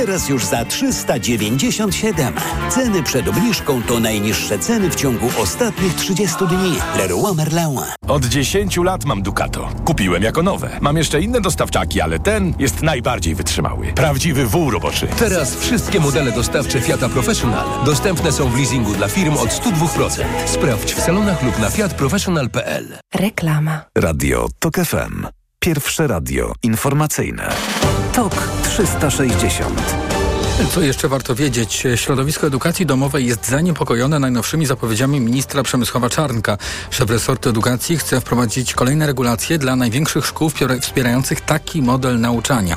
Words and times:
Teraz 0.00 0.28
już 0.28 0.44
za 0.44 0.64
397. 0.64 2.34
Ceny 2.68 3.02
przed 3.02 3.28
obniżką 3.28 3.82
to 3.82 4.00
najniższe 4.00 4.58
ceny 4.58 4.90
w 4.90 4.94
ciągu 4.94 5.30
ostatnich 5.38 5.94
30 5.94 6.36
dni. 6.46 6.76
Leroy 6.98 7.34
Merlin. 7.34 7.78
Od 8.08 8.24
10 8.24 8.76
lat 8.76 9.04
mam 9.04 9.22
Ducato. 9.22 9.68
Kupiłem 9.84 10.22
jako 10.22 10.42
nowe. 10.42 10.78
Mam 10.80 10.96
jeszcze 10.96 11.20
inne 11.20 11.40
dostawczaki, 11.40 12.00
ale 12.00 12.18
ten 12.18 12.54
jest 12.58 12.82
najbardziej 12.82 13.34
wytrzymały. 13.34 13.92
Prawdziwy 13.92 14.46
wół 14.46 14.70
roboczy. 14.70 15.06
Teraz 15.18 15.56
wszystkie 15.56 16.00
modele 16.00 16.32
dostawcze 16.32 16.80
Fiata 16.80 17.08
Professional 17.08 17.66
dostępne 17.84 18.32
są 18.32 18.50
w 18.50 18.56
leasingu 18.56 18.94
dla 18.94 19.08
firm 19.08 19.36
od 19.36 19.48
102%. 19.48 20.24
Sprawdź 20.46 20.94
w 20.94 21.00
salonach 21.00 21.42
lub 21.42 21.58
na 21.58 21.70
fiatprofessional.pl. 21.70 22.98
Reklama. 23.14 23.84
Radio 23.98 24.48
TOK 24.58 24.74
FM. 24.76 25.39
Pierwsze 25.64 26.06
radio 26.06 26.52
informacyjne. 26.62 27.50
TOK 28.12 28.48
360. 28.62 29.80
Co 30.74 30.80
jeszcze 30.80 31.08
warto 31.08 31.34
wiedzieć? 31.34 31.86
Środowisko 31.96 32.46
edukacji 32.46 32.86
domowej 32.86 33.26
jest 33.26 33.46
zaniepokojone 33.48 34.18
najnowszymi 34.18 34.66
zapowiedziami 34.66 35.20
ministra 35.20 35.62
Przemysława 35.62 36.10
Czarnka. 36.10 36.58
Szef 36.90 37.10
resortu 37.10 37.48
edukacji 37.48 37.98
chce 37.98 38.20
wprowadzić 38.20 38.74
kolejne 38.74 39.06
regulacje 39.06 39.58
dla 39.58 39.76
największych 39.76 40.26
szkół 40.26 40.50
wspierających 40.80 41.40
taki 41.40 41.82
model 41.82 42.20
nauczania. 42.20 42.76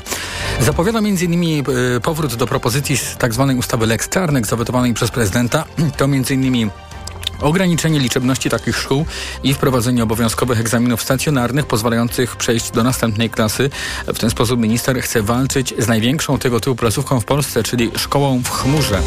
Zapowiada 0.60 0.98
m.in. 0.98 1.64
E, 1.96 2.00
powrót 2.00 2.34
do 2.34 2.46
propozycji 2.46 2.96
tzw. 3.20 3.46
Tak 3.48 3.58
ustawy 3.58 3.86
Lex 3.86 4.08
Czarnek 4.08 4.46
zawetowanej 4.46 4.94
przez 4.94 5.10
prezydenta. 5.10 5.64
To 5.96 6.04
m.in 6.04 6.70
ograniczenie 7.40 7.98
liczebności 7.98 8.50
takich 8.50 8.76
szkół 8.76 9.06
i 9.42 9.54
wprowadzenie 9.54 10.02
obowiązkowych 10.02 10.60
egzaminów 10.60 11.02
stacjonarnych 11.02 11.66
pozwalających 11.66 12.36
przejść 12.36 12.70
do 12.70 12.82
następnej 12.82 13.30
klasy. 13.30 13.70
W 14.06 14.18
ten 14.18 14.30
sposób 14.30 14.60
minister 14.60 15.00
chce 15.00 15.22
walczyć 15.22 15.74
z 15.78 15.88
największą 15.88 16.38
tego 16.38 16.60
typu 16.60 16.76
placówką 16.76 17.20
w 17.20 17.24
Polsce, 17.24 17.62
czyli 17.62 17.90
szkołą 17.96 18.42
w 18.42 18.50
chmurze. 18.50 19.00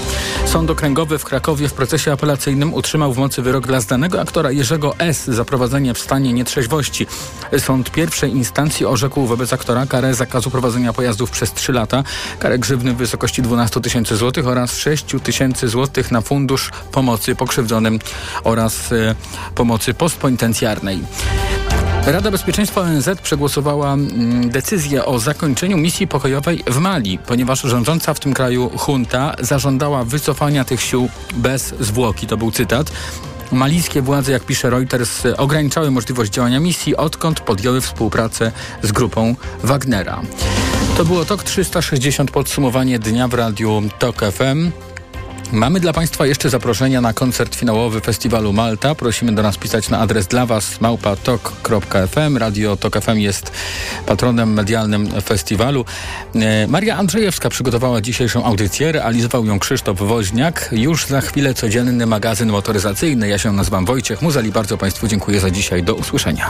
Sąd 0.45 0.70
okręgowy 0.70 1.17
w 1.17 1.26
Krakowie 1.26 1.70
w 1.70 1.73
procesie 1.73 2.11
apelacyjnym 2.11 2.73
utrzymał 2.73 3.14
w 3.14 3.17
mocy 3.17 3.42
wyrok 3.42 3.67
dla 3.67 3.81
znanego 3.81 4.22
aktora 4.22 4.52
Jerzego 4.52 4.95
S. 4.97 5.25
za 5.28 5.45
prowadzenie 5.45 5.94
w 5.94 6.00
stanie 6.00 6.34
nietrzeźwości. 6.34 7.08
Sąd 7.58 7.91
pierwszej 7.91 8.31
instancji 8.31 8.86
orzekł 8.86 9.25
wobec 9.25 9.53
aktora 9.53 9.86
karę 9.86 10.14
zakazu 10.14 10.52
prowadzenia 10.52 10.94
pojazdów 10.94 11.31
przez 11.31 11.53
3 11.53 11.73
lata, 11.73 12.03
karę 12.39 12.59
grzywny 12.59 12.94
w 12.94 12.97
wysokości 12.97 13.41
12 13.41 13.81
tysięcy 13.81 14.16
złotych 14.16 14.47
oraz 14.47 14.78
6 14.78 15.06
tysięcy 15.23 15.67
złotych 15.67 16.12
na 16.12 16.22
fundusz 16.22 16.72
pomocy 16.91 17.36
pokrzywdzonym 17.36 18.00
oraz 18.43 18.91
y, 18.91 19.15
pomocy 19.55 19.93
postpenitencjarnej. 19.93 21.03
Rada 22.07 22.31
Bezpieczeństwa 22.31 22.81
ONZ 22.81 23.09
przegłosowała 23.23 23.93
mm, 23.93 24.49
decyzję 24.49 25.05
o 25.05 25.19
zakończeniu 25.19 25.77
misji 25.77 26.07
pokojowej 26.07 26.63
w 26.67 26.77
Mali, 26.77 27.17
ponieważ 27.17 27.61
rządząca 27.61 28.13
w 28.13 28.19
tym 28.19 28.33
kraju 28.33 28.71
junta 28.88 29.35
zażądała 29.39 30.03
wycofania 30.03 30.65
tych 30.65 30.81
sił 30.81 31.09
bez 31.35 31.73
zwłoki. 31.79 32.27
To 32.27 32.38
był 32.38 32.51
cytat. 32.51 32.91
Malijskie 33.51 34.01
władze, 34.01 34.31
jak 34.31 34.43
pisze 34.43 34.69
Reuters, 34.69 35.23
ograniczały 35.38 35.91
możliwość 35.91 36.31
działania 36.31 36.59
misji, 36.59 36.95
odkąd 36.95 37.39
podjęły 37.39 37.81
współpracę 37.81 38.51
z 38.83 38.91
grupą 38.91 39.35
Wagnera. 39.63 40.21
To 40.97 41.05
było 41.05 41.25
TOK 41.25 41.43
360 41.43 42.31
podsumowanie 42.31 42.99
dnia 42.99 43.27
w 43.27 43.33
radiu 43.33 43.83
TOK 43.99 44.21
FM. 44.31 44.86
Mamy 45.52 45.80
dla 45.80 45.94
Państwa 45.94 46.26
jeszcze 46.26 46.50
zaproszenia 46.50 47.02
na 47.02 47.14
koncert 47.14 47.56
finałowy 47.56 48.02
Festiwalu 48.02 48.53
Malta. 48.53 48.95
Prosimy 48.95 49.31
do 49.31 49.44
nas 49.44 49.58
pisać 49.58 49.90
na 49.90 50.00
adres 50.00 50.28
dla 50.28 50.45
Was 50.45 50.81
małpatok.fm. 50.81 52.38
Radio 52.38 52.78
Tok 52.78 53.02
FM 53.02 53.17
jest 53.17 53.52
patronem 54.06 54.53
medialnym 54.53 55.22
festiwalu. 55.22 55.86
E, 56.36 56.68
Maria 56.68 56.98
Andrzejewska 56.98 57.50
przygotowała 57.50 58.02
dzisiejszą 58.02 58.45
audycję. 58.45 58.92
Realizował 58.92 59.45
ją 59.45 59.59
Krzysztof 59.59 59.98
Woźniak. 59.98 60.70
Już 60.72 61.06
za 61.06 61.22
chwilę 61.22 61.53
codzienny 61.53 62.06
magazyn 62.06 62.50
motoryzacyjny. 62.50 63.28
Ja 63.28 63.38
się 63.38 63.52
nazywam 63.52 63.86
Wojciech 63.86 64.22
Muzeli. 64.22 64.52
Bardzo 64.52 64.78
Państwu 64.78 65.08
dziękuję 65.08 65.40
za 65.40 65.50
dzisiaj. 65.52 65.84
Do 65.84 65.95
usłyszenia. 65.95 66.50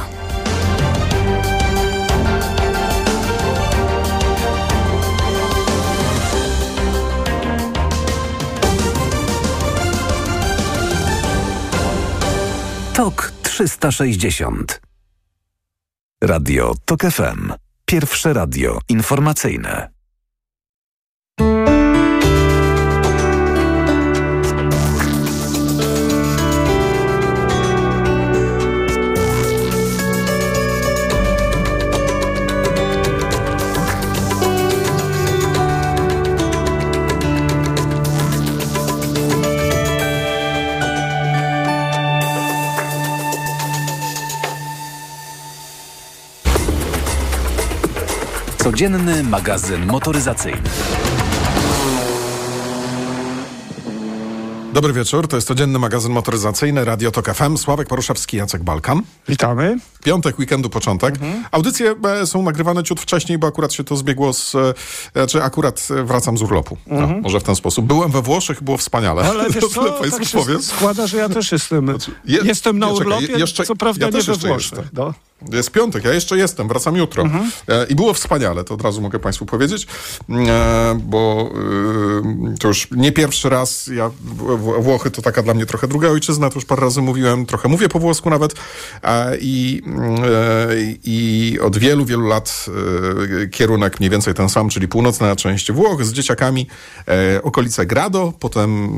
TOK 13.07 13.31
360. 13.41 14.81
Radio 16.23 16.73
TOK 16.85 17.01
FM. 17.01 17.53
Pierwsze 17.85 18.33
radio 18.33 18.79
informacyjne. 18.89 19.89
Codzienny 48.67 49.23
magazyn 49.23 49.85
motoryzacyjny. 49.85 50.61
Dobry 54.73 54.93
wieczór, 54.93 55.27
to 55.27 55.35
jest 55.35 55.47
codzienny 55.47 55.79
magazyn 55.79 56.11
motoryzacyjny 56.11 56.85
Radio 56.85 57.11
Tok 57.11 57.33
FM. 57.33 57.57
Sławek 57.57 57.87
Poruszewski, 57.87 58.37
Jacek 58.37 58.63
Balkan. 58.63 59.01
Witamy. 59.27 59.77
Piątek, 60.03 60.39
weekendu, 60.39 60.69
początek. 60.69 61.15
Mhm. 61.15 61.43
Audycje 61.51 61.95
e, 62.21 62.27
są 62.27 62.43
nagrywane 62.43 62.83
ciut 62.83 62.99
wcześniej, 62.99 63.37
bo 63.37 63.47
akurat 63.47 63.73
się 63.73 63.83
to 63.83 63.95
zbiegło 63.95 64.33
z... 64.33 64.55
E, 64.55 64.73
znaczy 65.13 65.43
akurat 65.43 65.87
wracam 66.03 66.37
z 66.37 66.41
urlopu. 66.41 66.77
No, 66.87 66.97
mhm. 66.97 67.21
może 67.21 67.39
w 67.39 67.43
ten 67.43 67.55
sposób. 67.55 67.85
Byłem 67.85 68.11
we 68.11 68.21
Włoszech, 68.21 68.63
było 68.63 68.77
wspaniale. 68.77 69.23
Ale 69.23 69.49
wiesz 69.49 69.65
co, 69.73 69.91
tak 69.91 70.25
się 70.25 70.37
powiem. 70.37 70.63
składa, 70.63 71.07
że 71.07 71.17
ja 71.17 71.29
też 71.29 71.51
jestem, 71.51 71.85
znaczy, 71.85 72.11
je, 72.25 72.39
jestem 72.43 72.79
na 72.79 72.87
urlopie, 72.87 73.33
jeszcze, 73.37 73.63
co 73.63 73.75
prawda 73.75 74.05
ja 74.05 74.11
nie 74.11 74.21
we 74.23 74.35
Włoszech. 74.35 74.93
No. 74.93 75.13
Jest 75.51 75.71
piątek, 75.71 76.03
ja 76.05 76.13
jeszcze 76.13 76.37
jestem, 76.37 76.67
wracam 76.67 76.95
jutro. 76.95 77.23
Mhm. 77.23 77.51
E, 77.67 77.85
I 77.85 77.95
było 77.95 78.13
wspaniale, 78.13 78.63
to 78.63 78.73
od 78.73 78.81
razu 78.81 79.01
mogę 79.01 79.19
Państwu 79.19 79.45
powiedzieć, 79.45 79.87
e, 80.29 80.99
bo 81.03 81.49
e, 82.51 82.57
to 82.59 82.67
już 82.67 82.87
nie 82.91 83.11
pierwszy 83.11 83.49
raz, 83.49 83.87
ja, 83.87 84.11
Włochy 84.79 85.11
to 85.11 85.21
taka 85.21 85.43
dla 85.43 85.53
mnie 85.53 85.65
trochę 85.65 85.87
druga 85.87 86.09
ojczyzna, 86.09 86.49
to 86.49 86.55
już 86.55 86.65
parę 86.65 86.81
razy 86.81 87.01
mówiłem, 87.01 87.45
trochę 87.45 87.69
mówię 87.69 87.89
po 87.89 87.99
włosku 87.99 88.29
nawet 88.29 88.53
i, 89.39 89.81
i 91.03 91.59
od 91.61 91.77
wielu, 91.77 92.05
wielu 92.05 92.27
lat 92.27 92.65
kierunek 93.51 93.99
mniej 93.99 94.09
więcej 94.09 94.33
ten 94.33 94.49
sam, 94.49 94.69
czyli 94.69 94.87
północna 94.87 95.35
część 95.35 95.71
Włoch 95.71 96.05
z 96.05 96.13
dzieciakami, 96.13 96.67
okolice 97.43 97.85
Grado, 97.85 98.33
potem 98.39 98.89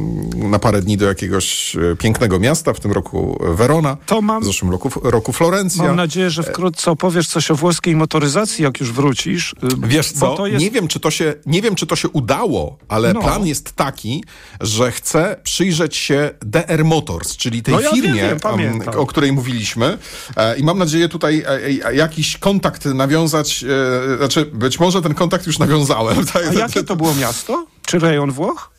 na 0.49 0.59
parę 0.59 0.81
dni 0.81 0.97
do 0.97 1.05
jakiegoś 1.05 1.77
pięknego 1.99 2.39
miasta, 2.39 2.73
w 2.73 2.79
tym 2.79 2.91
roku 2.91 3.39
Verona, 3.55 3.97
to 4.05 4.21
mam, 4.21 4.43
w 4.43 4.45
zeszłym 4.45 4.71
roku, 4.71 4.89
roku 5.03 5.33
Florencja. 5.33 5.83
Mam 5.83 5.95
nadzieję, 5.95 6.28
że 6.29 6.43
wkrótce 6.43 6.91
opowiesz 6.91 7.27
coś 7.27 7.51
o 7.51 7.55
włoskiej 7.55 7.95
motoryzacji, 7.95 8.63
jak 8.63 8.79
już 8.79 8.91
wrócisz. 8.91 9.53
Y, 9.53 9.87
Wiesz 9.87 10.11
co, 10.11 10.47
jest... 10.47 10.61
nie, 10.61 10.71
wiem, 10.71 10.87
czy 10.87 10.99
to 10.99 11.11
się, 11.11 11.33
nie 11.45 11.61
wiem, 11.61 11.75
czy 11.75 11.87
to 11.87 11.95
się 11.95 12.09
udało, 12.09 12.77
ale 12.87 13.13
no. 13.13 13.21
plan 13.21 13.47
jest 13.47 13.71
taki, 13.71 14.23
że 14.61 14.91
chcę 14.91 15.35
przyjrzeć 15.43 15.95
się 15.95 16.29
DR 16.41 16.85
Motors, 16.85 17.37
czyli 17.37 17.63
tej 17.63 17.73
no 17.73 17.79
ja 17.79 17.91
firmie, 17.91 18.13
wiem, 18.13 18.39
wiem, 18.57 18.81
o 18.97 19.05
której 19.05 19.31
mówiliśmy. 19.31 19.97
E, 20.35 20.57
I 20.57 20.63
mam 20.63 20.77
nadzieję 20.77 21.09
tutaj 21.09 21.39
e, 21.39 21.49
e, 21.85 21.95
jakiś 21.95 22.37
kontakt 22.37 22.85
nawiązać, 22.85 23.65
znaczy 24.17 24.45
być 24.45 24.79
może 24.79 25.01
ten 25.01 25.13
kontakt 25.13 25.47
już 25.47 25.59
nawiązałem. 25.59 26.17
A 26.49 26.53
jakie 26.53 26.83
to 26.83 26.95
było 26.95 27.15
miasto? 27.15 27.65
Czy 27.85 27.99
rejon 27.99 28.31
Włoch? 28.31 28.78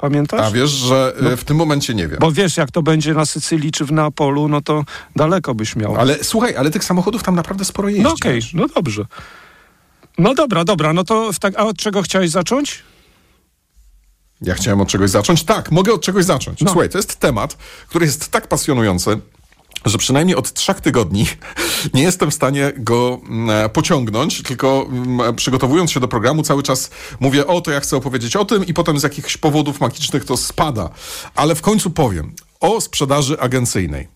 Pamiętasz? 0.00 0.40
A 0.40 0.50
wiesz, 0.50 0.70
że 0.70 1.12
no, 1.20 1.36
w 1.36 1.44
tym 1.44 1.56
momencie 1.56 1.94
nie 1.94 2.08
wiem. 2.08 2.18
Bo 2.20 2.32
wiesz, 2.32 2.56
jak 2.56 2.70
to 2.70 2.82
będzie 2.82 3.14
na 3.14 3.26
Sycylii 3.26 3.72
czy 3.72 3.84
w 3.84 3.92
Neapolu, 3.92 4.48
no 4.48 4.60
to 4.60 4.84
daleko 5.16 5.54
byś 5.54 5.76
miał. 5.76 5.96
Ale 5.96 6.24
słuchaj, 6.24 6.56
ale 6.56 6.70
tych 6.70 6.84
samochodów 6.84 7.22
tam 7.22 7.34
naprawdę 7.34 7.64
sporo 7.64 7.88
jeździ. 7.88 8.02
No 8.02 8.12
okej, 8.12 8.38
okay, 8.38 8.50
no 8.54 8.66
dobrze. 8.74 9.04
No 10.18 10.34
dobra, 10.34 10.64
dobra, 10.64 10.92
no 10.92 11.04
to 11.04 11.30
tak, 11.40 11.54
a 11.56 11.64
od 11.64 11.76
czego 11.76 12.02
chciałeś 12.02 12.30
zacząć? 12.30 12.82
Ja 14.42 14.54
chciałem 14.54 14.80
od 14.80 14.88
czegoś 14.88 15.10
zacząć? 15.10 15.44
Tak, 15.44 15.70
mogę 15.70 15.92
od 15.92 16.02
czegoś 16.02 16.24
zacząć. 16.24 16.60
No. 16.60 16.70
Słuchaj, 16.70 16.88
to 16.88 16.98
jest 16.98 17.16
temat, 17.16 17.56
który 17.88 18.06
jest 18.06 18.30
tak 18.30 18.46
pasjonujący, 18.46 19.20
że 19.84 19.98
przynajmniej 19.98 20.36
od 20.36 20.52
trzech 20.52 20.80
tygodni 20.80 21.26
nie 21.94 22.02
jestem 22.02 22.30
w 22.30 22.34
stanie 22.34 22.72
go 22.76 23.20
mm, 23.28 23.70
pociągnąć, 23.70 24.42
tylko 24.42 24.86
mm, 24.88 25.36
przygotowując 25.36 25.92
się 25.92 26.00
do 26.00 26.08
programu 26.08 26.42
cały 26.42 26.62
czas 26.62 26.90
mówię, 27.20 27.46
o 27.46 27.60
to 27.60 27.70
ja 27.70 27.80
chcę 27.80 27.96
opowiedzieć 27.96 28.36
o 28.36 28.44
tym 28.44 28.66
i 28.66 28.74
potem 28.74 28.98
z 28.98 29.02
jakichś 29.02 29.36
powodów 29.36 29.80
magicznych 29.80 30.24
to 30.24 30.36
spada. 30.36 30.90
Ale 31.34 31.54
w 31.54 31.62
końcu 31.62 31.90
powiem 31.90 32.34
o 32.60 32.80
sprzedaży 32.80 33.40
agencyjnej. 33.40 34.08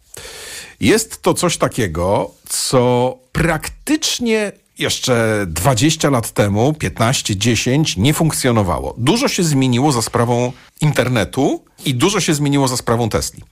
Jest 0.80 1.22
to 1.22 1.34
coś 1.34 1.56
takiego, 1.56 2.30
co 2.48 3.14
praktycznie 3.32 4.52
jeszcze 4.78 5.46
20 5.48 6.10
lat 6.10 6.30
temu, 6.30 6.74
15, 6.74 7.36
10 7.36 7.96
nie 7.96 8.14
funkcjonowało. 8.14 8.94
Dużo 8.98 9.28
się 9.28 9.42
zmieniło 9.42 9.92
za 9.92 10.02
sprawą 10.02 10.52
internetu 10.80 11.64
i 11.84 11.94
dużo 11.94 12.20
się 12.20 12.34
zmieniło 12.34 12.68
za 12.68 12.76
sprawą 12.76 13.08
Tesli. 13.08 13.42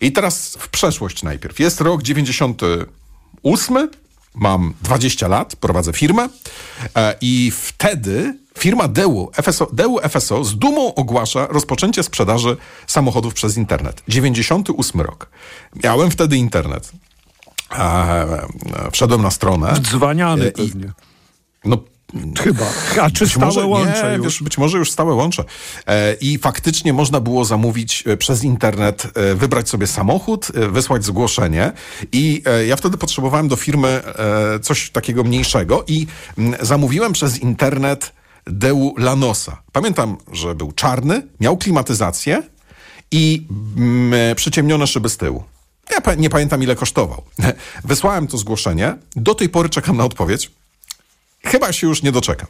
I 0.00 0.12
teraz 0.12 0.56
w 0.60 0.68
przeszłość 0.68 1.22
najpierw. 1.22 1.60
Jest 1.60 1.80
rok 1.80 2.02
98, 2.02 3.88
mam 4.34 4.74
20 4.82 5.28
lat, 5.28 5.56
prowadzę 5.56 5.92
firmę 5.92 6.28
e, 6.96 7.14
i 7.20 7.52
wtedy 7.54 8.38
firma 8.58 8.88
Deu 8.88 9.30
FSO, 9.42 9.66
Deu 9.72 9.98
FSO 10.08 10.44
z 10.44 10.58
dumą 10.58 10.94
ogłasza 10.94 11.46
rozpoczęcie 11.46 12.02
sprzedaży 12.02 12.56
samochodów 12.86 13.34
przez 13.34 13.56
internet. 13.56 14.02
98 14.08 15.00
rok. 15.00 15.28
Miałem 15.84 16.10
wtedy 16.10 16.36
internet. 16.36 16.92
E, 17.78 18.38
wszedłem 18.92 19.22
na 19.22 19.30
stronę. 19.30 19.72
Wdzwaniany 19.74 20.46
e, 20.46 20.52
pewnie. 20.52 20.92
No 21.64 21.78
Chyba. 22.42 22.66
A 23.02 23.10
czy 23.10 23.24
być 23.24 23.32
stałe 23.32 23.46
może, 23.46 23.66
łącze 23.66 24.12
nie? 24.18 24.24
Wiesz, 24.24 24.42
być 24.42 24.58
może 24.58 24.78
już 24.78 24.90
stałe 24.90 25.14
łącze. 25.14 25.44
E, 25.86 26.14
I 26.14 26.38
faktycznie 26.38 26.92
można 26.92 27.20
było 27.20 27.44
zamówić 27.44 28.04
e, 28.06 28.16
przez 28.16 28.44
internet, 28.44 29.06
e, 29.14 29.34
wybrać 29.34 29.68
sobie 29.68 29.86
samochód, 29.86 30.48
e, 30.54 30.68
wysłać 30.68 31.04
zgłoszenie. 31.04 31.72
I 32.12 32.42
e, 32.46 32.66
ja 32.66 32.76
wtedy 32.76 32.98
potrzebowałem 32.98 33.48
do 33.48 33.56
firmy 33.56 34.00
coś 34.62 34.90
takiego 34.90 35.24
mniejszego 35.24 35.84
i 35.88 36.06
m, 36.38 36.54
zamówiłem 36.60 37.12
przez 37.12 37.38
internet 37.38 38.12
Deu 38.46 38.94
Lanosa. 38.98 39.62
Pamiętam, 39.72 40.16
że 40.32 40.54
był 40.54 40.72
czarny, 40.72 41.26
miał 41.40 41.56
klimatyzację 41.56 42.42
i 43.10 43.46
m, 43.76 44.12
przyciemnione 44.36 44.86
szyby 44.86 45.08
z 45.08 45.16
tyłu. 45.16 45.44
Ja 45.92 46.14
nie 46.14 46.30
pamiętam, 46.30 46.62
ile 46.62 46.76
kosztował. 46.76 47.22
Wysłałem 47.84 48.26
to 48.26 48.38
zgłoszenie. 48.38 48.96
Do 49.16 49.34
tej 49.34 49.48
pory 49.48 49.68
czekam 49.68 49.96
na 49.96 50.04
odpowiedź. 50.04 50.50
Chyba 51.44 51.72
się 51.72 51.86
już 51.86 52.02
nie 52.02 52.12
doczekam. 52.12 52.48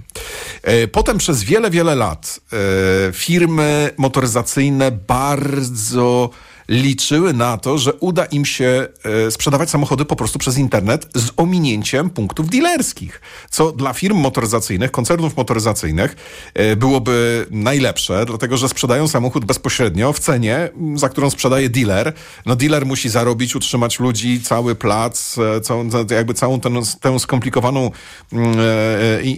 E, 0.63 0.89
potem 0.89 1.19
przez 1.19 1.43
wiele, 1.43 1.71
wiele 1.71 1.95
lat 1.95 2.41
e, 2.53 3.13
firmy 3.13 3.91
motoryzacyjne 3.97 4.91
bardzo 4.91 6.31
liczyły 6.69 7.33
na 7.33 7.59
to, 7.59 7.79
że 7.79 7.95
uda 7.95 8.25
im 8.25 8.45
się 8.45 8.89
e, 9.27 9.31
sprzedawać 9.31 9.71
samochody 9.71 10.05
po 10.05 10.17
prostu 10.17 10.39
przez 10.39 10.59
internet 10.59 11.09
z 11.15 11.31
ominięciem 11.37 12.11
punktów 12.11 12.51
dealerskich, 12.51 13.21
co 13.51 13.73
dla 13.73 13.93
firm 13.93 14.17
motoryzacyjnych, 14.17 14.91
koncernów 14.91 15.37
motoryzacyjnych 15.37 16.17
e, 16.55 16.77
byłoby 16.77 17.47
najlepsze, 17.51 18.27
dlatego 18.27 18.57
że 18.57 18.69
sprzedają 18.69 19.09
samochód 19.09 19.45
bezpośrednio 19.45 20.13
w 20.13 20.19
cenie, 20.19 20.71
za 20.95 21.09
którą 21.09 21.31
sprzedaje 21.31 21.69
dealer. 21.69 22.13
No 22.47 22.57
dealer 22.57 22.87
musi 22.87 23.09
zarobić, 23.09 23.57
utrzymać 23.57 24.01
ludzi, 24.01 24.41
cały 24.41 24.75
plac, 24.75 25.39
e, 25.39 25.61
całą, 25.61 25.89
jakby 26.11 26.35
całą 26.35 26.61
tę, 26.61 26.71
tę 27.01 27.19
skomplikowaną 27.19 27.91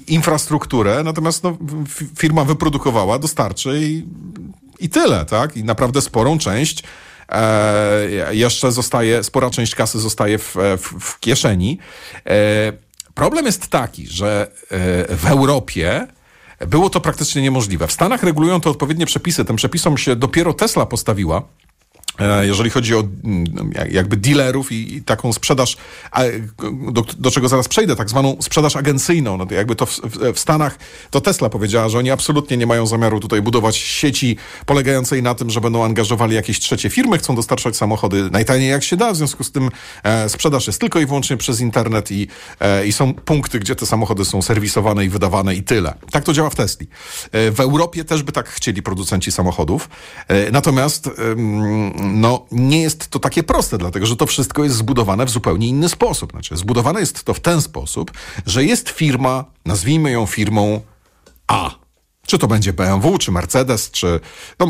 infrastrukturę, 0.06 1.02
natomiast 1.04 1.42
no, 1.42 1.56
firma 2.18 2.44
wyprodukowała, 2.44 3.18
dostarczy 3.18 3.80
i 3.82 4.04
i 4.80 4.88
tyle, 4.88 5.24
tak? 5.24 5.56
I 5.56 5.64
naprawdę 5.64 6.00
sporą 6.00 6.38
część 6.38 6.82
jeszcze 8.30 8.72
zostaje, 8.72 9.22
spora 9.22 9.50
część 9.50 9.74
kasy 9.74 10.00
zostaje 10.00 10.38
w, 10.38 10.56
w, 10.78 11.00
w 11.00 11.20
kieszeni. 11.20 11.78
E, 12.26 12.72
problem 13.14 13.46
jest 13.46 13.68
taki, 13.68 14.06
że 14.06 14.50
e, 14.70 15.16
w 15.16 15.26
Europie 15.26 16.06
było 16.66 16.90
to 16.90 17.00
praktycznie 17.00 17.42
niemożliwe. 17.42 17.86
W 17.86 17.92
Stanach 17.92 18.22
regulują 18.22 18.60
to 18.60 18.70
odpowiednie 18.70 19.06
przepisy. 19.06 19.44
Tym 19.44 19.56
przepisom 19.56 19.98
się 19.98 20.16
dopiero 20.16 20.52
Tesla 20.52 20.86
postawiła. 20.86 21.42
E, 22.18 22.46
jeżeli 22.46 22.70
chodzi 22.70 22.94
o 22.94 23.04
mm, 23.24 23.72
jakby 23.90 24.16
dealerów 24.16 24.72
i, 24.72 24.94
i 24.94 25.02
taką 25.02 25.32
sprzedaż, 25.32 25.76
do, 26.92 27.04
do, 27.18 27.30
czego 27.30 27.48
zaraz 27.48 27.68
przejdę, 27.68 27.96
tak 27.96 28.10
zwaną 28.10 28.36
sprzedaż 28.40 28.76
agencyjną. 28.76 29.36
No 29.36 29.46
to 29.46 29.54
jakby 29.54 29.76
to 29.76 29.86
w, 29.86 30.00
w, 30.34 30.38
Stanach, 30.38 30.78
to 31.10 31.20
Tesla 31.20 31.48
powiedziała, 31.48 31.88
że 31.88 31.98
oni 31.98 32.10
absolutnie 32.10 32.56
nie 32.56 32.66
mają 32.66 32.86
zamiaru 32.86 33.20
tutaj 33.20 33.42
budować 33.42 33.76
sieci 33.76 34.36
polegającej 34.66 35.22
na 35.22 35.34
tym, 35.34 35.50
że 35.50 35.60
będą 35.60 35.84
angażowali 35.84 36.34
jakieś 36.34 36.60
trzecie 36.60 36.90
firmy, 36.90 37.18
chcą 37.18 37.36
dostarczać 37.36 37.76
samochody 37.76 38.30
najtaniej 38.30 38.70
jak 38.70 38.84
się 38.84 38.96
da, 38.96 39.12
w 39.12 39.16
związku 39.16 39.44
z 39.44 39.52
tym 39.52 39.70
e, 40.02 40.28
sprzedaż 40.28 40.66
jest 40.66 40.80
tylko 40.80 41.00
i 41.00 41.06
wyłącznie 41.06 41.36
przez 41.36 41.60
internet 41.60 42.10
i, 42.10 42.28
e, 42.60 42.86
i 42.86 42.92
są 42.92 43.14
punkty, 43.14 43.60
gdzie 43.60 43.76
te 43.76 43.86
samochody 43.86 44.24
są 44.24 44.42
serwisowane 44.42 45.04
i 45.04 45.08
wydawane 45.08 45.54
i 45.54 45.62
tyle. 45.62 45.94
Tak 46.10 46.24
to 46.24 46.32
działa 46.32 46.50
w 46.50 46.54
Tesli. 46.54 46.86
E, 47.32 47.50
w 47.50 47.60
Europie 47.60 48.04
też 48.04 48.22
by 48.22 48.32
tak 48.32 48.48
chcieli 48.48 48.82
producenci 48.82 49.32
samochodów, 49.32 49.88
e, 50.28 50.50
natomiast 50.50 51.10
no 52.04 52.46
nie 52.52 52.82
jest 52.82 53.08
to 53.08 53.18
takie 53.18 53.42
proste, 53.42 53.78
dlatego 53.78 54.06
że 54.06 54.16
to 54.16 54.26
wszystko 54.26 54.64
jest 54.64 54.76
zbudowane 54.76 55.26
w 55.26 55.30
zupełnie 55.30 55.68
inny 55.68 55.88
sposób. 55.88 56.30
Znaczy, 56.32 56.56
zbudowane 56.56 57.00
jest 57.00 57.24
to 57.24 57.34
w 57.34 57.40
ten 57.40 57.62
sposób, 57.62 58.12
że 58.46 58.64
jest 58.64 58.88
firma, 58.88 59.44
nazwijmy 59.64 60.10
ją 60.10 60.26
firmą 60.26 60.80
A. 61.46 61.84
Czy 62.26 62.38
to 62.38 62.46
będzie 62.46 62.72
BMW, 62.72 63.18
czy 63.18 63.32
Mercedes, 63.32 63.90
czy. 63.90 64.20
No, 64.58 64.66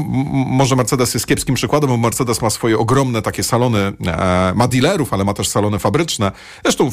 może 0.47 0.77
Mercedes 0.77 1.15
jest 1.15 1.27
kiepskim 1.27 1.55
przykładem, 1.55 1.91
bo 1.91 1.97
Mercedes 1.97 2.43
ma 2.43 2.51
swoje 2.51 2.79
ogromne 2.79 3.23
takie 3.23 3.43
salony, 3.43 3.93
e, 4.07 4.53
ma 4.57 4.69
dealerów, 4.69 5.13
ale 5.13 5.25
ma 5.25 5.35
też 5.35 5.49
salony 5.49 5.79
fabryczne. 5.79 6.33
Zresztą 6.63 6.91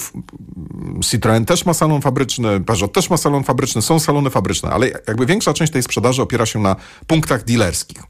Citroën 1.00 1.46
też 1.46 1.66
ma 1.66 1.74
salon 1.74 2.02
fabryczny, 2.02 2.60
Peugeot 2.60 2.94
też 2.94 3.10
ma 3.10 3.18
salon 3.18 3.44
fabryczny, 3.44 3.82
są 3.82 4.00
salony 4.00 4.30
fabryczne, 4.30 4.70
ale 4.70 4.88
jakby 5.08 5.26
większa 5.26 5.54
część 5.54 5.74
tej 5.74 5.84
sprzedaży 5.84 6.22
opiera 6.22 6.46
się 6.46 6.60
na 6.60 6.76
punktach 7.08 7.44
dealerskich. 7.44 8.04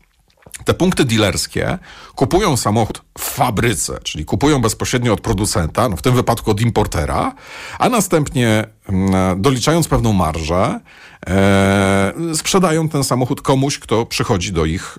Te 0.65 0.73
punkty 0.73 1.05
dealerskie 1.05 1.77
kupują 2.15 2.57
samochód 2.57 3.01
w 3.17 3.21
fabryce, 3.21 3.99
czyli 4.03 4.25
kupują 4.25 4.61
bezpośrednio 4.61 5.13
od 5.13 5.21
producenta, 5.21 5.89
no 5.89 5.97
w 5.97 6.01
tym 6.01 6.15
wypadku 6.15 6.51
od 6.51 6.61
importera, 6.61 7.33
a 7.79 7.89
następnie 7.89 8.65
mm, 8.89 9.41
doliczając 9.41 9.87
pewną 9.87 10.13
marżę, 10.13 10.79
e, 11.27 12.13
sprzedają 12.33 12.89
ten 12.89 13.03
samochód 13.03 13.41
komuś, 13.41 13.79
kto 13.79 14.05
przychodzi 14.05 14.51
do 14.51 14.65
ich 14.65 14.97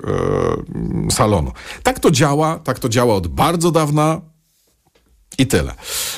e, 1.08 1.10
salonu. 1.10 1.52
Tak 1.82 2.00
to 2.00 2.10
działa, 2.10 2.58
tak 2.58 2.78
to 2.78 2.88
działa 2.88 3.14
od 3.14 3.26
bardzo 3.26 3.70
dawna. 3.70 4.31
I 5.42 5.46
tyle. 5.46 5.74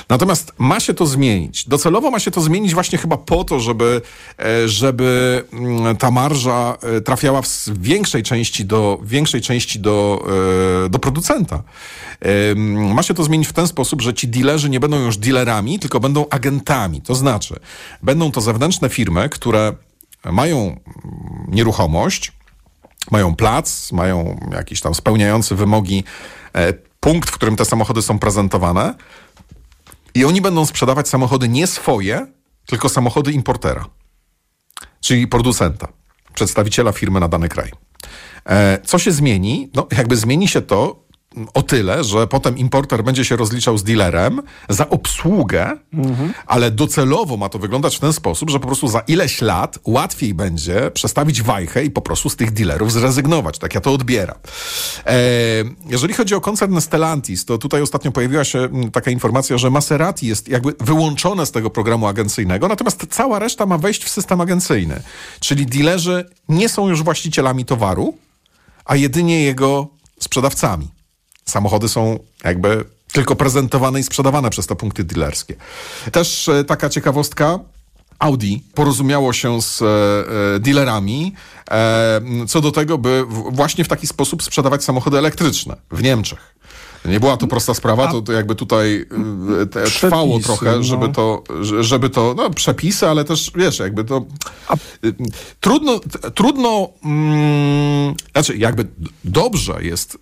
Natomiast 0.09 0.53
ma 0.59 0.81
się 0.81 0.94
to 0.94 1.06
zmienić. 1.06 1.69
Docelowo 1.69 2.11
ma 2.11 2.19
się 2.19 2.31
to 2.31 2.41
zmienić 2.41 2.75
właśnie 2.75 2.99
chyba 2.99 3.17
po 3.17 3.44
to, 3.44 3.61
żeby, 3.61 4.03
e, 4.38 4.69
żeby 4.69 5.44
mm, 5.53 5.97
ta 5.97 6.11
marża 6.11 6.76
e, 6.82 7.00
trafiała 7.00 7.43
w 7.43 7.49
większej 7.81 8.23
części 8.23 8.65
do, 8.65 9.00
większej 9.03 9.41
części 9.41 9.81
do, 9.81 10.26
e, 10.87 10.88
do 10.88 10.99
producenta. 10.99 11.62
Ma 12.67 13.03
się 13.03 13.15
to 13.15 13.25
zmienić 13.25 13.49
w 13.49 13.53
ten 13.53 13.67
sposób, 13.67 14.03
że 14.03 14.15
ci 14.15 14.29
dealerzy 14.29 14.71
nie 14.71 14.81
będą 14.81 14.99
już 14.99 15.17
dealerami, 15.17 15.79
tylko 15.79 16.00
będą 16.00 16.27
agentami. 16.31 17.03
To 17.03 17.15
znaczy, 17.15 17.55
będą 18.03 18.32
to 18.32 18.41
zewnętrzne 18.41 18.88
firmy, 18.88 19.29
które 19.29 19.73
mają 20.25 20.59
mm, 20.59 20.81
nieruchomość, 21.49 22.32
mają 23.11 23.37
plac, 23.37 23.93
mają 23.93 24.41
jakiś 24.53 24.81
tam 24.81 24.94
spełniający 24.94 25.55
wymogi 25.55 26.05
punkt, 27.05 27.31
w 27.31 27.32
którym 27.32 27.56
te 27.56 27.65
samochody 27.65 28.03
są 28.03 28.19
prezentowane. 28.19 28.94
I 30.15 30.25
oni 30.25 30.41
będą 30.41 30.67
sprzedawać 30.67 31.08
samochody 31.08 31.49
nie 31.49 31.67
swoje, 31.67 32.27
tylko 32.67 32.89
samochody 32.89 33.32
importera, 33.32 33.87
czyli 35.01 35.29
producenta, 35.29 35.89
przedstawiciela 36.34 36.93
firmy 36.93 37.20
na 37.20 37.29
dany 37.29 37.49
kraj. 37.49 37.70
E, 38.46 38.79
co 38.84 38.99
się 38.99 39.13
zmieni? 39.13 39.70
No, 39.75 39.87
jakby 39.96 40.17
zmieni 40.17 40.49
się 40.49 40.63
to, 40.63 41.04
o 41.55 41.62
tyle, 41.62 42.05
że 42.05 42.26
potem 42.26 42.58
importer 42.58 43.05
będzie 43.05 43.24
się 43.24 43.36
rozliczał 43.36 43.79
z 43.79 43.84
dealerem 43.84 44.43
za 44.69 44.88
obsługę, 44.88 45.79
mhm. 45.93 46.32
ale 46.46 46.70
docelowo 46.70 47.36
ma 47.36 47.48
to 47.48 47.58
wyglądać 47.58 47.96
w 47.96 48.00
ten 48.00 48.12
sposób, 48.12 48.50
że 48.50 48.60
po 48.60 48.67
prostu 48.67 48.88
za 48.88 49.00
ileś 49.00 49.41
lat 49.41 49.79
łatwiej 49.84 50.34
będzie 50.34 50.91
przestawić 50.91 51.43
wajchę 51.43 51.84
i 51.84 51.91
po 51.91 52.03
prostu 52.03 52.31
z 52.31 52.36
tych 52.36 52.53
dealerów 52.53 52.93
zrezygnować. 52.93 53.58
Tak 53.58 53.74
ja 53.74 53.81
to 53.81 53.93
odbieram. 53.93 54.36
E, 55.06 55.14
jeżeli 55.86 56.14
chodzi 56.14 56.34
o 56.34 56.41
koncern 56.41 56.81
Stellantis, 56.81 57.44
to 57.44 57.58
tutaj 57.58 57.82
ostatnio 57.82 58.12
pojawiła 58.12 58.44
się 58.44 58.69
taka 58.93 59.10
informacja, 59.10 59.58
że 59.58 59.70
Maserati 59.70 60.26
jest 60.26 60.48
jakby 60.48 60.74
wyłączone 60.81 61.46
z 61.46 61.50
tego 61.50 61.70
programu 61.70 62.06
agencyjnego, 62.06 62.69
natomiast 62.69 63.06
cała 63.10 63.38
reszta 63.38 63.67
ma 63.67 63.79
wejść 63.79 64.05
w 64.05 64.08
system 64.08 64.41
agencyjny. 64.41 65.03
Czyli 65.41 65.67
dealerzy 65.67 66.31
nie 66.48 66.69
są 66.69 66.88
już 66.88 67.03
właścicielami 67.03 67.64
towaru, 67.64 68.14
a 68.84 68.96
jedynie 68.96 69.44
jego 69.44 69.88
sprzedawcami. 70.20 70.88
Samochody 71.44 71.89
są 71.89 72.19
jakby 72.44 72.84
tylko 73.13 73.36
prezentowane 73.36 74.01
i 74.01 74.03
sprzedawane 74.03 74.51
przez 74.51 74.67
te 74.67 74.77
punkty 74.77 75.05
dealerskie. 75.05 75.55
Też 76.13 76.48
e, 76.48 76.65
taka 76.65 76.89
ciekawostka, 76.89 77.58
Audi 78.19 78.56
porozumiało 78.74 79.32
się 79.32 79.63
z 79.63 79.82
e, 79.82 79.86
e, 79.86 80.60
dealerami 80.60 81.34
e, 81.70 82.20
co 82.48 82.60
do 82.60 82.72
tego, 82.72 82.98
by 82.98 83.24
w, 83.29 83.56
właśnie 83.56 83.84
w 83.84 83.89
taki 83.89 84.06
sposób 84.06 84.43
sprzedawać 84.43 84.84
samochody 84.84 85.19
elektryczne 85.19 85.77
w 85.91 86.03
Niemczech. 86.03 86.54
Nie 87.05 87.20
była 87.20 87.37
to 87.37 87.46
prosta 87.46 87.75
sprawa, 87.75 88.13
to, 88.13 88.23
to 88.23 88.32
jakby 88.32 88.55
tutaj 88.55 89.06
y, 89.63 89.67
te, 89.67 89.84
trwało 89.84 90.41
trochę, 90.41 90.84
żeby 90.84 91.06
no. 91.06 91.13
to, 91.13 91.43
żeby 91.81 92.11
to, 92.11 92.34
no 92.37 92.51
przepisy, 92.51 93.08
ale 93.08 93.25
też, 93.25 93.51
wiesz, 93.55 93.79
jakby 93.79 94.05
to 94.05 94.25
y, 95.05 95.15
trudno, 95.61 96.01
trudno, 96.34 96.89
mm, 97.05 98.15
znaczy 98.32 98.56
jakby 98.56 98.87
dobrze 99.25 99.79
jest, 99.81 100.19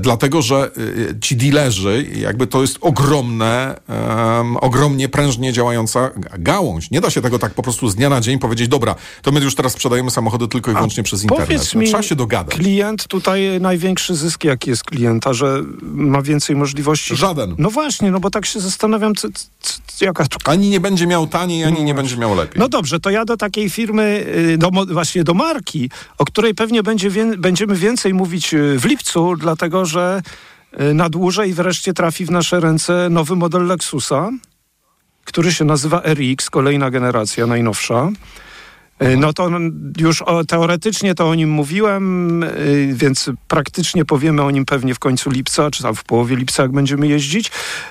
dlatego, 0.00 0.42
że 0.42 0.70
y, 0.78 1.18
ci 1.20 1.36
dealerzy, 1.36 2.06
jakby 2.16 2.46
to 2.46 2.60
jest 2.60 2.78
ogromne, 2.80 3.80
um, 3.88 4.56
ogromnie 4.56 5.08
prężnie 5.08 5.52
działająca 5.52 6.10
gałąź. 6.38 6.90
Nie 6.90 7.00
da 7.00 7.10
się 7.10 7.22
tego 7.22 7.38
tak 7.38 7.54
po 7.54 7.62
prostu 7.62 7.88
z 7.88 7.94
dnia 7.94 8.08
na 8.08 8.20
dzień 8.20 8.38
powiedzieć, 8.38 8.68
dobra, 8.68 8.94
to 9.22 9.32
my 9.32 9.40
już 9.40 9.54
teraz 9.54 9.72
sprzedajemy 9.72 10.10
samochody 10.10 10.48
tylko 10.48 10.70
i 10.70 10.74
wyłącznie 10.74 11.00
A 11.00 11.04
przez 11.04 11.22
internet. 11.22 11.74
No, 11.74 11.80
mi, 11.80 11.86
trzeba 11.86 12.02
się 12.02 12.16
dogadać. 12.16 12.54
klient 12.54 13.06
tutaj 13.06 13.60
największy 13.60 14.14
zysk 14.14 14.44
jaki 14.44 14.70
jest 14.70 14.84
klienta, 14.84 15.32
że 15.32 15.62
ma 16.14 16.22
więcej 16.22 16.56
możliwości. 16.56 17.16
Żaden. 17.16 17.54
No 17.58 17.70
właśnie, 17.70 18.10
no 18.10 18.20
bo 18.20 18.30
tak 18.30 18.46
się 18.46 18.60
zastanawiam, 18.60 19.14
co, 19.14 19.28
co, 19.60 20.04
jaka... 20.04 20.26
Ani 20.44 20.70
nie 20.70 20.80
będzie 20.80 21.06
miał 21.06 21.26
taniej, 21.26 21.64
ani 21.64 21.78
no 21.78 21.84
nie 21.84 21.94
będzie 21.94 22.16
miał 22.16 22.34
lepiej. 22.34 22.60
No 22.60 22.68
dobrze, 22.68 23.00
to 23.00 23.10
ja 23.10 23.24
do 23.24 23.36
takiej 23.36 23.70
firmy, 23.70 24.26
y, 24.54 24.58
do, 24.58 24.70
właśnie 24.70 25.24
do 25.24 25.34
marki, 25.34 25.90
o 26.18 26.24
której 26.24 26.54
pewnie 26.54 26.82
będzie 26.82 27.10
będziemy 27.38 27.76
więcej 27.76 28.14
mówić 28.14 28.54
y, 28.54 28.78
w 28.78 28.84
lipcu, 28.84 29.36
dlatego 29.36 29.86
że 29.86 30.22
y, 30.80 30.94
na 30.94 31.08
dłużej 31.08 31.52
wreszcie 31.52 31.94
trafi 31.94 32.26
w 32.26 32.30
nasze 32.30 32.60
ręce 32.60 33.08
nowy 33.10 33.36
model 33.36 33.66
Lexusa, 33.66 34.30
który 35.24 35.52
się 35.52 35.64
nazywa 35.64 36.02
RX, 36.04 36.50
kolejna 36.50 36.90
generacja, 36.90 37.46
najnowsza. 37.46 38.10
E, 38.98 39.16
no 39.16 39.32
to 39.32 39.50
już 39.98 40.22
o, 40.22 40.44
teoretycznie 40.44 41.14
to 41.14 41.28
o 41.28 41.34
nim 41.34 41.50
mówiłem, 41.50 42.42
e, 42.42 42.48
więc 42.92 43.30
praktycznie 43.48 44.04
powiemy 44.04 44.42
o 44.42 44.50
nim 44.50 44.64
pewnie 44.64 44.94
w 44.94 44.98
końcu 44.98 45.30
lipca, 45.30 45.70
czy 45.70 45.82
tam 45.82 45.94
w 45.94 46.04
połowie 46.04 46.36
lipca, 46.36 46.62
jak 46.62 46.72
będziemy 46.72 47.08
jeździć. 47.08 47.50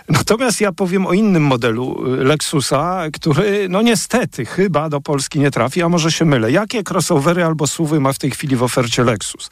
Natomiast 0.10 0.62
ja 0.62 0.72
powiem 0.72 1.06
o 1.06 1.14
innym 1.14 1.44
modelu 1.44 2.04
e, 2.06 2.24
Lexusa, 2.24 3.04
który 3.14 3.70
no 3.70 3.82
niestety 3.82 4.46
chyba 4.46 4.90
do 4.90 5.02
Polski 5.02 5.40
nie 5.40 5.52
trafi, 5.52 5.82
a 5.82 5.90
może 5.90 6.12
się 6.12 6.26
mylę. 6.26 6.52
Jakie 6.52 6.84
crossovery 6.90 7.44
albo 7.44 7.68
suwy 7.68 8.00
ma 8.00 8.14
w 8.14 8.20
tej 8.20 8.32
chwili 8.32 8.56
w 8.56 8.64
ofercie 8.64 9.04
Lexus? 9.04 9.50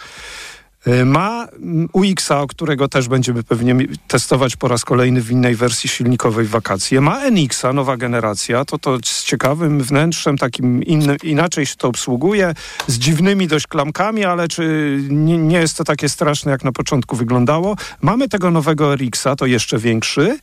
Y, 0.87 1.05
ma 1.05 1.47
mm, 1.47 1.89
UX-a, 1.93 2.45
którego 2.49 2.87
też 2.87 3.07
będziemy 3.07 3.43
pewnie 3.43 3.75
testować 4.07 4.55
po 4.55 4.67
raz 4.67 4.85
kolejny 4.85 5.21
w 5.21 5.31
innej 5.31 5.55
wersji 5.55 5.89
silnikowej 5.89 6.45
w 6.45 6.49
wakacje. 6.49 7.01
Ma 7.01 7.25
NX-a, 7.31 7.73
nowa 7.73 7.97
generacja, 7.97 8.65
to 8.65 8.77
to 8.77 8.97
z 9.05 9.23
ciekawym 9.23 9.83
wnętrzem, 9.83 10.37
takim 10.37 10.83
innym, 10.83 11.17
inaczej 11.23 11.65
się 11.65 11.75
to 11.75 11.87
obsługuje, 11.87 12.53
z 12.87 12.97
dziwnymi 12.97 13.47
dość 13.47 13.67
klamkami, 13.67 14.25
ale 14.25 14.47
czy 14.47 14.97
nie, 15.09 15.37
nie 15.37 15.57
jest 15.57 15.77
to 15.77 15.83
takie 15.83 16.09
straszne, 16.09 16.51
jak 16.51 16.63
na 16.63 16.71
początku 16.71 17.15
wyglądało. 17.15 17.75
Mamy 18.01 18.29
tego 18.29 18.51
nowego 18.51 18.95
RX-a, 18.95 19.35
to 19.35 19.45
jeszcze 19.45 19.77
większy. 19.77 20.39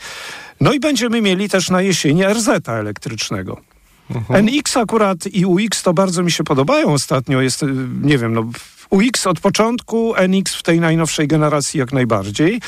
No 0.60 0.72
i 0.72 0.80
będziemy 0.80 1.22
mieli 1.22 1.48
też 1.48 1.70
na 1.70 1.82
jesieni 1.82 2.24
RZ 2.24 2.68
elektrycznego. 2.68 3.60
Mhm. 4.10 4.46
NX 4.46 4.76
akurat 4.76 5.26
i 5.26 5.46
UX 5.46 5.82
to 5.82 5.94
bardzo 5.94 6.22
mi 6.22 6.30
się 6.30 6.44
podobają 6.44 6.92
ostatnio. 6.92 7.40
Jest, 7.40 7.62
y, 7.62 7.66
nie 8.02 8.18
wiem, 8.18 8.32
no 8.32 8.50
UX 8.90 9.26
od 9.26 9.40
początku, 9.40 10.14
NX 10.28 10.54
w 10.54 10.62
tej 10.62 10.80
najnowszej 10.80 11.28
generacji 11.28 11.80
jak 11.80 11.92
najbardziej. 11.92 12.60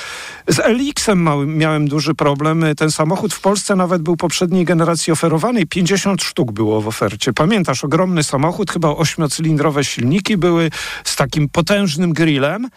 Z 0.46 0.58
LX-em 0.58 1.28
miałem 1.58 1.88
duży 1.88 2.14
problem. 2.14 2.64
Ten 2.76 2.90
samochód 2.90 3.34
w 3.34 3.40
Polsce 3.40 3.76
nawet 3.76 4.02
był 4.02 4.16
poprzedniej 4.16 4.64
generacji 4.64 5.12
oferowany. 5.12 5.66
50 5.66 6.22
sztuk 6.22 6.52
było 6.52 6.80
w 6.80 6.88
ofercie. 6.88 7.32
Pamiętasz, 7.32 7.84
ogromny 7.84 8.22
samochód, 8.22 8.70
chyba 8.70 8.88
ośmiocylindrowe 8.88 9.84
silniki 9.84 10.36
były 10.36 10.70
z 11.04 11.16
takim 11.16 11.48
potężnym 11.48 12.12
grillem. 12.12 12.68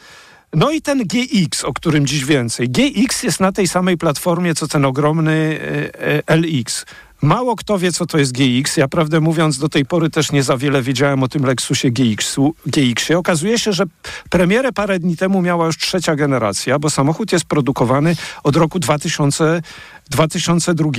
No 0.54 0.72
i 0.72 0.82
ten 0.82 1.04
GX, 1.04 1.64
o 1.64 1.74
którym 1.74 2.06
dziś 2.06 2.26
więcej. 2.26 2.70
GX 2.70 3.24
jest 3.24 3.40
na 3.40 3.52
tej 3.52 3.68
samej 3.68 3.98
platformie, 3.98 4.56
co 4.56 4.68
ten 4.68 4.86
ogromny 4.86 5.60
e, 6.02 6.30
e, 6.30 6.38
LX. 6.38 6.86
Mało 7.24 7.56
kto 7.56 7.80
wie, 7.80 7.92
co 7.92 8.06
to 8.06 8.18
jest 8.18 8.32
GX. 8.32 8.78
Ja 8.78 8.88
prawdę 8.88 9.20
mówiąc, 9.20 9.58
do 9.58 9.70
tej 9.70 9.86
pory 9.86 10.10
też 10.10 10.32
nie 10.32 10.44
za 10.44 10.58
wiele 10.58 10.82
wiedziałem 10.82 11.24
o 11.24 11.28
tym 11.28 11.46
Lexusie. 11.46 11.92
GX-ie. 11.92 13.18
Okazuje 13.18 13.60
się, 13.60 13.74
że 13.74 13.84
premierę 14.30 14.72
parę 14.72 15.00
dni 15.00 15.18
temu 15.18 15.42
miała 15.42 15.66
już 15.66 15.78
trzecia 15.78 16.16
generacja, 16.16 16.80
bo 16.80 16.90
samochód 16.90 17.32
jest 17.32 17.46
produkowany 17.46 18.16
od 18.44 18.56
roku 18.56 18.80
2000, 18.80 19.62
2002 20.10 20.92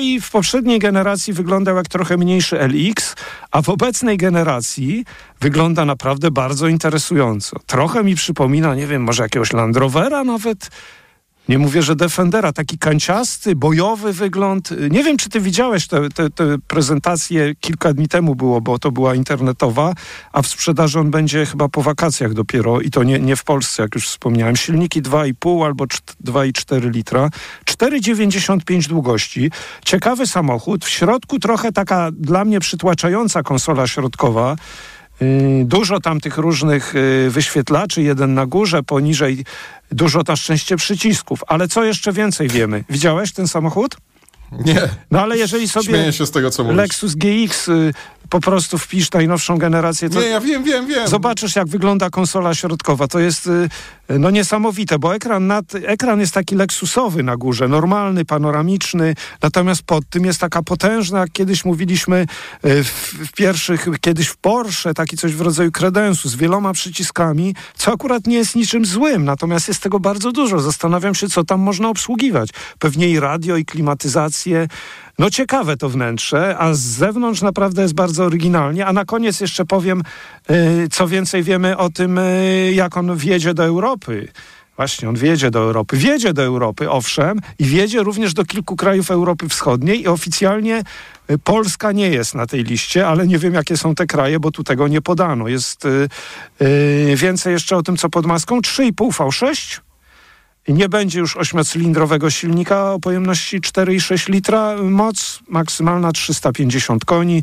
i 0.00 0.20
w 0.20 0.30
poprzedniej 0.30 0.78
generacji 0.78 1.32
wyglądał 1.32 1.76
jak 1.76 1.88
trochę 1.88 2.16
mniejszy 2.16 2.58
LX, 2.58 3.14
a 3.50 3.62
w 3.62 3.68
obecnej 3.68 4.16
generacji 4.16 5.04
wygląda 5.40 5.84
naprawdę 5.84 6.30
bardzo 6.30 6.68
interesująco. 6.68 7.56
Trochę 7.66 8.04
mi 8.04 8.14
przypomina, 8.14 8.74
nie 8.74 8.86
wiem, 8.86 9.02
może 9.02 9.22
jakiegoś 9.22 9.52
Land 9.52 9.76
Rovera 9.76 10.24
nawet, 10.24 10.70
nie 11.48 11.58
mówię, 11.58 11.82
że 11.82 11.96
Defendera, 11.96 12.52
taki 12.52 12.78
kanciasty, 12.78 13.56
bojowy 13.56 14.12
wygląd. 14.12 14.70
Nie 14.90 15.04
wiem, 15.04 15.16
czy 15.16 15.28
ty 15.28 15.40
widziałeś 15.40 15.86
te, 15.86 16.08
te, 16.08 16.30
te 16.30 16.58
prezentacje, 16.58 17.54
kilka 17.60 17.92
dni 17.92 18.08
temu 18.08 18.34
było, 18.34 18.60
bo 18.60 18.78
to 18.78 18.90
była 18.90 19.14
internetowa, 19.14 19.94
a 20.32 20.42
w 20.42 20.46
sprzedaży 20.46 21.00
on 21.00 21.10
będzie 21.10 21.46
chyba 21.46 21.68
po 21.68 21.82
wakacjach 21.82 22.34
dopiero 22.34 22.80
i 22.80 22.90
to 22.90 23.02
nie, 23.02 23.18
nie 23.18 23.36
w 23.36 23.44
Polsce, 23.44 23.82
jak 23.82 23.94
już 23.94 24.08
wspomniałem. 24.08 24.56
Silniki 24.56 25.02
2,5 25.02 25.64
albo 25.64 25.84
2,4 25.84 26.90
litra, 26.90 27.30
4,95 27.64 28.88
długości. 28.88 29.50
Ciekawy 29.84 30.26
samochód, 30.26 30.84
w 30.84 30.88
środku 30.88 31.38
trochę 31.38 31.72
taka 31.72 32.10
dla 32.12 32.44
mnie 32.44 32.60
przytłaczająca 32.60 33.42
konsola 33.42 33.86
środkowa, 33.86 34.56
Dużo 35.64 36.00
tam 36.00 36.20
tych 36.20 36.38
różnych 36.38 36.94
y, 36.94 37.30
wyświetlaczy, 37.30 38.02
jeden 38.02 38.34
na 38.34 38.46
górze, 38.46 38.82
poniżej 38.82 39.44
dużo 39.92 40.22
na 40.28 40.36
szczęście 40.36 40.76
przycisków. 40.76 41.40
Ale 41.46 41.68
co 41.68 41.84
jeszcze 41.84 42.12
więcej 42.12 42.48
wiemy? 42.48 42.84
Widziałeś 42.90 43.32
ten 43.32 43.48
samochód? 43.48 43.96
Nie. 44.52 44.88
No 45.10 45.20
ale 45.20 45.38
jeżeli 45.38 45.68
sobie 45.68 45.86
Śmieję 45.86 46.12
się 46.12 46.26
z 46.26 46.30
tego, 46.30 46.50
co 46.50 46.64
mówisz. 46.64 46.76
Lexus 46.76 47.14
GX 47.14 47.68
y, 47.68 47.94
po 48.30 48.40
prostu 48.40 48.78
wpisz 48.78 49.12
najnowszą 49.12 49.58
generację. 49.58 50.10
To 50.10 50.20
nie, 50.20 50.26
ja 50.26 50.40
wiem, 50.40 50.64
wiem, 50.64 50.86
wiem. 50.86 51.08
Zobaczysz, 51.08 51.56
jak 51.56 51.68
wygląda 51.68 52.10
konsola 52.10 52.54
środkowa. 52.54 53.08
To 53.08 53.18
jest 53.18 53.46
y, 53.46 53.68
no 54.18 54.30
niesamowite, 54.30 54.98
bo 54.98 55.14
ekran, 55.14 55.46
nad, 55.46 55.74
ekran 55.74 56.20
jest 56.20 56.34
taki 56.34 56.56
leksusowy 56.56 57.22
na 57.22 57.36
górze, 57.36 57.68
normalny, 57.68 58.24
panoramiczny, 58.24 59.14
natomiast 59.42 59.82
pod 59.82 60.08
tym 60.10 60.24
jest 60.24 60.40
taka 60.40 60.62
potężna, 60.62 61.24
kiedyś 61.32 61.64
mówiliśmy 61.64 62.26
y, 62.64 62.84
w, 62.84 63.14
w 63.28 63.32
pierwszych, 63.32 63.88
kiedyś 64.00 64.26
w 64.26 64.36
Porsche, 64.36 64.94
taki 64.94 65.16
coś 65.16 65.34
w 65.34 65.40
rodzaju 65.40 65.72
kredensu 65.72 66.28
z 66.28 66.36
wieloma 66.36 66.72
przyciskami, 66.72 67.54
co 67.74 67.92
akurat 67.92 68.26
nie 68.26 68.36
jest 68.36 68.56
niczym 68.56 68.84
złym, 68.84 69.24
natomiast 69.24 69.68
jest 69.68 69.82
tego 69.82 70.00
bardzo 70.00 70.32
dużo. 70.32 70.60
Zastanawiam 70.60 71.14
się, 71.14 71.28
co 71.28 71.44
tam 71.44 71.60
można 71.60 71.88
obsługiwać. 71.88 72.50
Pewnie 72.78 73.08
i 73.08 73.20
radio, 73.20 73.56
i 73.56 73.64
klimatyzację, 73.64 74.68
no 75.20 75.30
ciekawe 75.30 75.76
to 75.76 75.88
wnętrze, 75.88 76.56
a 76.58 76.74
z 76.74 76.80
zewnątrz 76.80 77.42
naprawdę 77.42 77.82
jest 77.82 77.94
bardzo 77.94 78.24
oryginalnie. 78.24 78.86
A 78.86 78.92
na 78.92 79.04
koniec 79.04 79.40
jeszcze 79.40 79.64
powiem, 79.64 80.02
yy, 80.48 80.88
co 80.90 81.08
więcej 81.08 81.42
wiemy 81.42 81.76
o 81.76 81.90
tym, 81.90 82.16
yy, 82.16 82.72
jak 82.72 82.96
on 82.96 83.16
wjedzie 83.16 83.54
do 83.54 83.64
Europy. 83.64 84.28
Właśnie, 84.76 85.08
on 85.08 85.16
wjedzie 85.16 85.50
do 85.50 85.58
Europy. 85.58 85.96
Wjedzie 85.96 86.32
do 86.32 86.42
Europy, 86.42 86.90
owszem, 86.90 87.40
i 87.58 87.64
wjedzie 87.64 88.02
również 88.02 88.34
do 88.34 88.44
kilku 88.44 88.76
krajów 88.76 89.10
Europy 89.10 89.48
Wschodniej 89.48 90.02
i 90.02 90.08
oficjalnie 90.08 90.82
y, 91.30 91.38
Polska 91.38 91.92
nie 91.92 92.08
jest 92.08 92.34
na 92.34 92.46
tej 92.46 92.64
liście, 92.64 93.08
ale 93.08 93.26
nie 93.26 93.38
wiem, 93.38 93.54
jakie 93.54 93.76
są 93.76 93.94
te 93.94 94.06
kraje, 94.06 94.40
bo 94.40 94.50
tu 94.50 94.64
tego 94.64 94.88
nie 94.88 95.00
podano. 95.00 95.48
Jest 95.48 95.84
yy, 96.60 97.16
więcej 97.16 97.52
jeszcze 97.52 97.76
o 97.76 97.82
tym, 97.82 97.96
co 97.96 98.08
pod 98.08 98.26
maską. 98.26 98.60
3,5 98.60 98.92
V6 98.92 99.80
nie 100.72 100.88
będzie 100.88 101.20
już 101.20 101.36
ośmiocylindrowego 101.36 102.30
silnika 102.30 102.92
o 102.92 103.00
pojemności 103.00 103.60
4,6 103.60 104.28
litra, 104.28 104.76
moc 104.82 105.40
maksymalna 105.48 106.12
350 106.12 107.04
koni. 107.04 107.42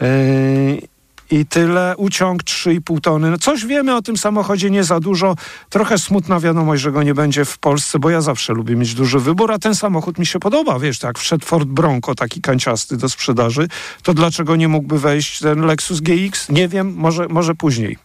Yy, 0.00 0.96
i 1.30 1.46
tyle, 1.46 1.94
uciąg 1.96 2.42
3,5 2.42 3.00
tony. 3.00 3.30
No 3.30 3.38
coś 3.38 3.66
wiemy 3.66 3.96
o 3.96 4.02
tym 4.02 4.16
samochodzie, 4.16 4.70
nie 4.70 4.84
za 4.84 5.00
dużo. 5.00 5.34
Trochę 5.70 5.98
smutna 5.98 6.40
wiadomość, 6.40 6.82
że 6.82 6.92
go 6.92 7.02
nie 7.02 7.14
będzie 7.14 7.44
w 7.44 7.58
Polsce, 7.58 7.98
bo 7.98 8.10
ja 8.10 8.20
zawsze 8.20 8.52
lubię 8.52 8.76
mieć 8.76 8.94
duży 8.94 9.18
wybór, 9.18 9.52
a 9.52 9.58
ten 9.58 9.74
samochód 9.74 10.18
mi 10.18 10.26
się 10.26 10.38
podoba. 10.38 10.78
Wiesz, 10.78 10.98
tak 10.98 11.18
wszedł 11.18 11.46
Ford 11.46 11.68
Bronco, 11.68 12.14
taki 12.14 12.40
kanciasty 12.40 12.96
do 12.96 13.08
sprzedaży, 13.08 13.68
to 14.02 14.14
dlaczego 14.14 14.56
nie 14.56 14.68
mógłby 14.68 14.98
wejść 14.98 15.38
ten 15.38 15.60
Lexus 15.66 16.00
GX? 16.00 16.48
Nie 16.48 16.68
wiem, 16.68 16.94
może, 16.96 17.28
może 17.28 17.54
później. 17.54 17.98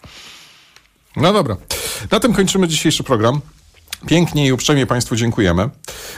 No 1.15 1.33
dobra. 1.33 1.57
Na 2.11 2.19
tym 2.19 2.33
kończymy 2.33 2.67
dzisiejszy 2.67 3.03
program. 3.03 3.41
Pięknie 4.07 4.47
i 4.47 4.51
uprzejmie 4.51 4.85
Państwu 4.85 5.15
dziękujemy. 5.15 5.69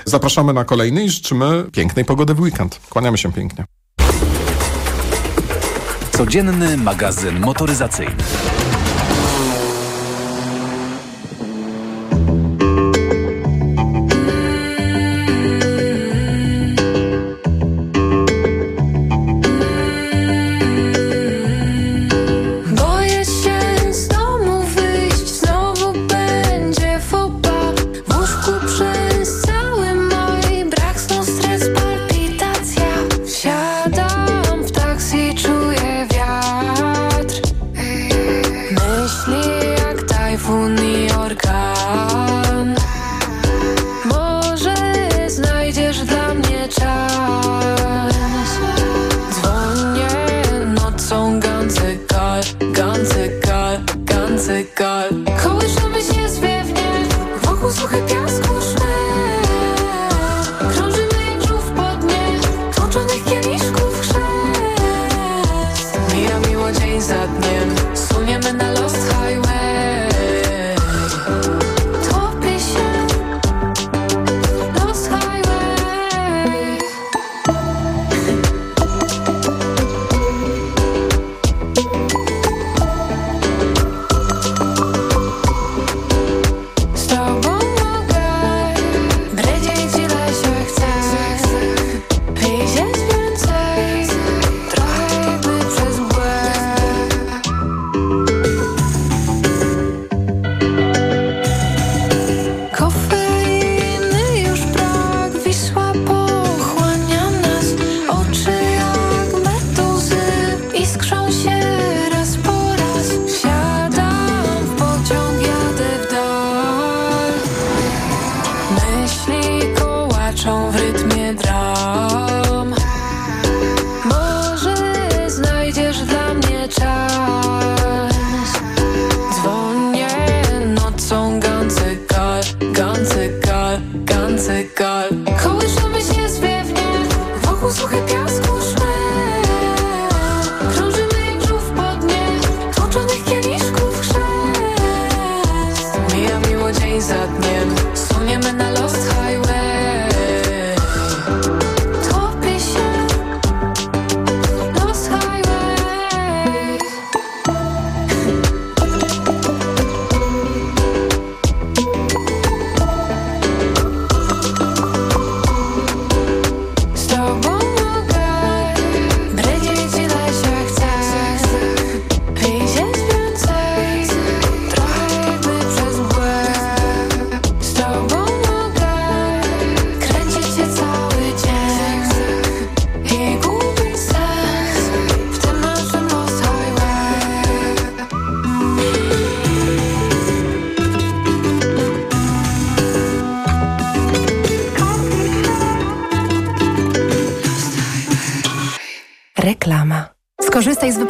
Zapraszamy 0.06 0.54
na 0.54 0.66
kolejny 0.66 1.04
i 1.04 1.10
życzymy 1.10 1.66
pięknej 1.72 2.06
pogody 2.06 2.34
w 2.34 2.40
weekend. 2.40 2.80
Kłaniamy 2.90 3.18
się 3.18 3.34
pięknie. 3.34 3.66
Codzienny 6.12 6.78
magazyn 6.78 7.40
motoryzacyjny. 7.40 8.16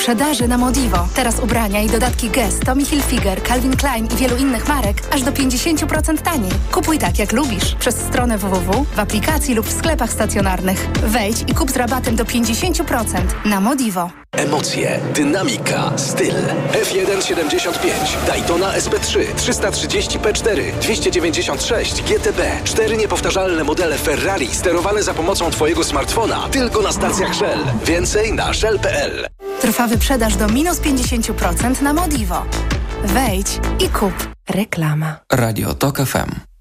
Wyprzedaży 0.04 0.48
na 0.48 0.58
Modivo. 0.58 1.08
Teraz 1.16 1.40
ubrania 1.40 1.82
i 1.82 1.90
dodatki 1.90 2.30
Guess, 2.30 2.60
Tommy 2.60 2.86
Hilfiger, 2.86 3.44
Calvin 3.44 3.78
Klein 3.78 4.06
i 4.06 4.16
wielu 4.16 4.38
innych 4.38 4.68
marek 4.68 4.98
aż 5.12 5.22
do 5.22 5.32
50% 5.32 6.18
taniej. 6.18 6.52
Kupuj 6.72 7.00
tak 7.00 7.20
jak 7.20 7.32
lubisz 7.32 7.76
przez 7.76 7.96
stronę 7.96 8.38
www, 8.38 8.86
w 8.96 9.00
aplikacji 9.00 9.56
lub 9.56 9.66
w 9.66 9.72
sklepach 9.72 10.12
stacjonarnych. 10.12 10.88
Wejdź 11.04 11.42
i 11.48 11.54
kup 11.54 11.72
z 11.72 11.76
rabatem 11.76 12.16
do 12.16 12.24
50% 12.24 13.18
na 13.46 13.62
Modivo. 13.62 14.10
Emocje, 14.32 15.00
dynamika, 15.16 15.92
styl. 15.96 16.36
F175, 16.72 18.28
Daytona 18.28 18.74
SP3, 18.74 19.36
330 19.36 20.20
P4, 20.20 20.72
296 20.82 22.04
GTB. 22.04 22.42
Cztery 22.64 22.98
niepowtarzalne 22.98 23.64
modele 23.64 23.98
Ferrari 23.98 24.56
sterowane 24.56 25.04
za 25.04 25.14
pomocą 25.14 25.52
Twojego 25.52 25.84
smartfona 25.84 26.48
tylko 26.52 26.82
na 26.82 26.92
stacjach 26.92 27.36
Shell. 27.36 27.60
Więcej 27.86 28.34
na 28.34 28.54
shell.pl. 28.54 29.33
Trwa 29.64 29.88
wyprzedaż 29.88 30.36
do 30.36 30.48
minus 30.48 30.80
50% 30.80 31.82
na 31.82 31.94
Modivo. 31.94 32.46
Wejdź 33.04 33.60
i 33.80 33.90
kup. 33.90 34.14
Reklama. 34.50 35.20
Radio 35.32 35.74
TOK 35.74 35.98
FM. 35.98 36.44